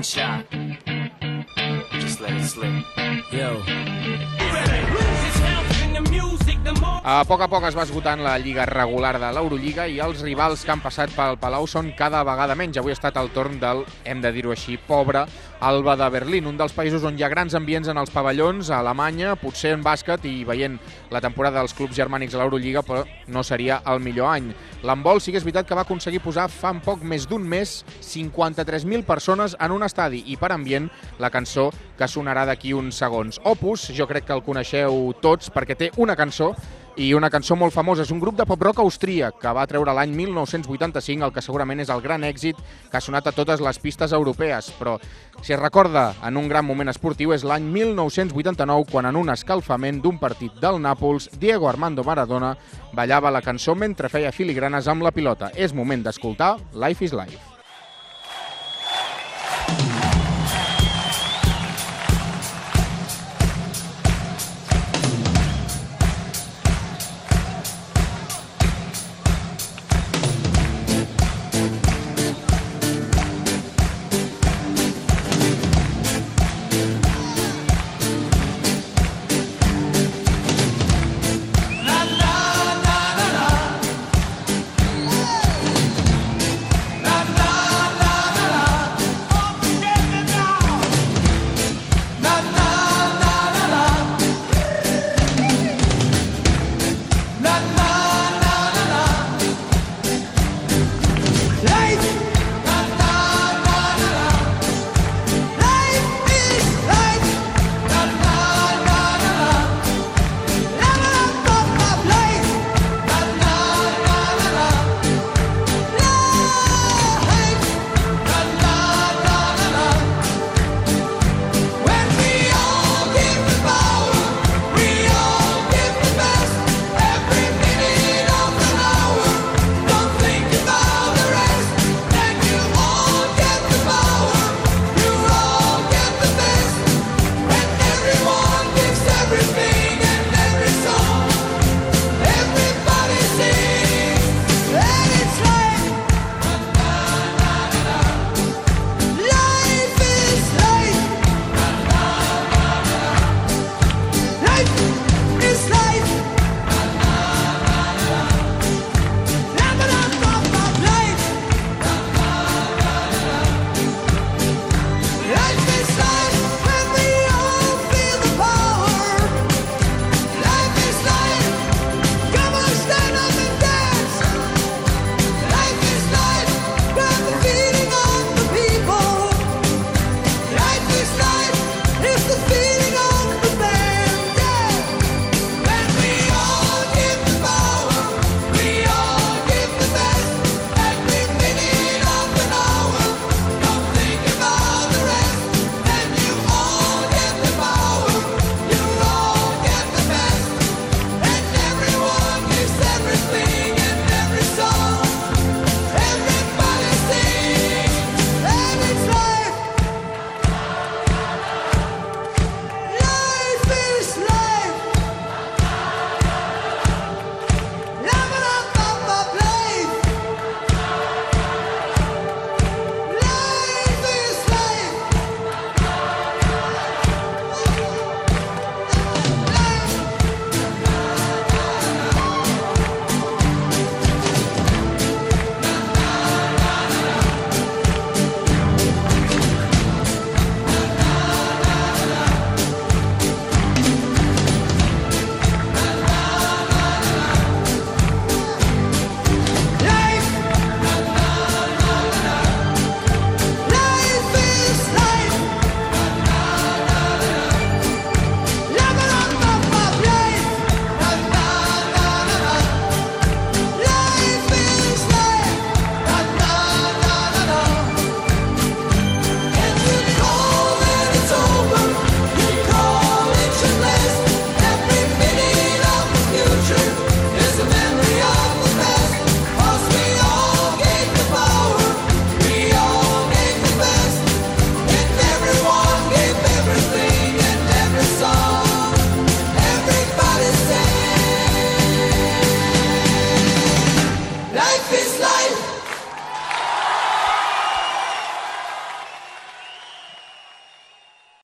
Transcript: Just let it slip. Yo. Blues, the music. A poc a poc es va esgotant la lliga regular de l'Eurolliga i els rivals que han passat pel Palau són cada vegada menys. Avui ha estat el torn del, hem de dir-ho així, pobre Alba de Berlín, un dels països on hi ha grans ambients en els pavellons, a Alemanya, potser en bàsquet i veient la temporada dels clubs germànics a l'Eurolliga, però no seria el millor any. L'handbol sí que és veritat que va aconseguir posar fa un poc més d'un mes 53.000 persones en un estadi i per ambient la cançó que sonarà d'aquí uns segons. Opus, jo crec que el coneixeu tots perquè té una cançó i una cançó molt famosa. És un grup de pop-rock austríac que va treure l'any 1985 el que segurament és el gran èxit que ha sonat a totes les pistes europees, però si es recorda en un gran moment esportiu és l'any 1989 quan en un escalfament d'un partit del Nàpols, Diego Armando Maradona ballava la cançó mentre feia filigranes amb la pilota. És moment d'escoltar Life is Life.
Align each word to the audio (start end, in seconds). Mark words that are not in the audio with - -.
Just 0.00 0.16
let 2.22 2.32
it 2.32 2.44
slip. 2.44 2.72
Yo. 3.30 3.62
Blues, 4.88 5.36
the 5.92 6.00
music. 6.10 6.59
A 7.00 7.22
poc 7.26 7.40
a 7.40 7.46
poc 7.48 7.64
es 7.64 7.74
va 7.74 7.82
esgotant 7.86 8.20
la 8.22 8.34
lliga 8.38 8.66
regular 8.68 9.14
de 9.18 9.30
l'Eurolliga 9.34 9.86
i 9.88 9.96
els 10.04 10.20
rivals 10.22 10.62
que 10.62 10.70
han 10.74 10.82
passat 10.84 11.10
pel 11.16 11.38
Palau 11.40 11.64
són 11.66 11.88
cada 11.96 12.20
vegada 12.28 12.54
menys. 12.54 12.76
Avui 12.78 12.92
ha 12.92 12.98
estat 12.98 13.16
el 13.16 13.32
torn 13.34 13.56
del, 13.58 13.82
hem 14.04 14.20
de 14.20 14.30
dir-ho 14.36 14.52
així, 14.52 14.76
pobre 14.86 15.24
Alba 15.60 15.96
de 15.96 16.06
Berlín, 16.08 16.46
un 16.48 16.56
dels 16.56 16.72
països 16.72 17.02
on 17.04 17.18
hi 17.18 17.24
ha 17.24 17.28
grans 17.28 17.56
ambients 17.56 17.88
en 17.92 17.98
els 18.00 18.12
pavellons, 18.12 18.70
a 18.70 18.78
Alemanya, 18.80 19.34
potser 19.36 19.74
en 19.76 19.82
bàsquet 19.84 20.24
i 20.24 20.38
veient 20.48 20.78
la 21.12 21.20
temporada 21.20 21.58
dels 21.58 21.74
clubs 21.76 21.96
germànics 21.96 22.36
a 22.36 22.40
l'Eurolliga, 22.40 22.80
però 22.86 23.02
no 23.28 23.42
seria 23.44 23.82
el 23.92 24.00
millor 24.00 24.30
any. 24.30 24.52
L'handbol 24.84 25.20
sí 25.20 25.34
que 25.34 25.40
és 25.40 25.44
veritat 25.44 25.68
que 25.68 25.76
va 25.76 25.84
aconseguir 25.84 26.22
posar 26.24 26.46
fa 26.52 26.72
un 26.72 26.80
poc 26.84 27.02
més 27.04 27.26
d'un 27.28 27.44
mes 27.44 27.74
53.000 28.00 29.04
persones 29.08 29.56
en 29.60 29.76
un 29.76 29.84
estadi 29.84 30.22
i 30.32 30.38
per 30.40 30.52
ambient 30.54 30.88
la 31.20 31.32
cançó 31.32 31.68
que 31.98 32.08
sonarà 32.08 32.46
d'aquí 32.48 32.72
uns 32.72 32.96
segons. 32.96 33.36
Opus, 33.44 33.90
jo 33.92 34.08
crec 34.08 34.28
que 34.28 34.36
el 34.36 34.44
coneixeu 34.46 35.10
tots 35.20 35.52
perquè 35.52 35.76
té 35.76 35.90
una 36.00 36.16
cançó 36.16 36.54
i 36.96 37.12
una 37.14 37.30
cançó 37.30 37.56
molt 37.56 37.74
famosa. 37.74 38.02
És 38.02 38.10
un 38.10 38.20
grup 38.20 38.36
de 38.38 38.46
pop-rock 38.48 38.80
austríac 38.82 39.38
que 39.40 39.52
va 39.56 39.66
treure 39.70 39.94
l'any 39.94 40.14
1985 40.16 41.26
el 41.26 41.34
que 41.34 41.44
segurament 41.44 41.82
és 41.82 41.92
el 41.92 42.02
gran 42.04 42.24
èxit 42.26 42.58
que 42.90 42.98
ha 42.98 43.04
sonat 43.04 43.26
a 43.26 43.34
totes 43.36 43.62
les 43.64 43.78
pistes 43.78 44.12
europees, 44.16 44.72
però 44.78 44.98
si 45.42 45.54
es 45.54 45.60
recorda 45.60 46.14
en 46.26 46.36
un 46.36 46.48
gran 46.48 46.66
moment 46.66 46.90
esportiu 46.92 47.34
és 47.36 47.44
l'any 47.44 47.68
1989 47.72 48.90
quan 48.90 49.10
en 49.10 49.16
un 49.20 49.30
escalfament 49.32 50.02
d'un 50.02 50.18
partit 50.18 50.58
del 50.60 50.80
Nàpols, 50.82 51.30
Diego 51.38 51.68
Armando 51.68 52.04
Maradona 52.04 52.56
ballava 52.92 53.30
la 53.30 53.42
cançó 53.42 53.74
mentre 53.74 54.10
feia 54.10 54.32
filigranes 54.32 54.88
amb 54.88 55.06
la 55.06 55.14
pilota. 55.14 55.52
És 55.54 55.74
moment 55.74 56.04
d'escoltar 56.04 56.56
Life 56.74 57.04
is 57.04 57.16
Life. 57.16 57.49